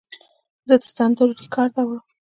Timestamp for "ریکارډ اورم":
1.41-2.03